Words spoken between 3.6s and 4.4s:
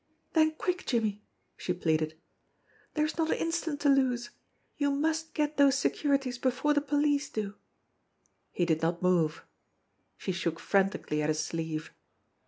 to lose.